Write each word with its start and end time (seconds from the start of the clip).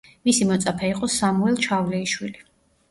მისი 0.29 0.47
მოწაფე 0.51 0.89
იყო 0.95 1.11
სამუელ 1.19 1.63
ჩავლეიშვილი. 1.69 2.47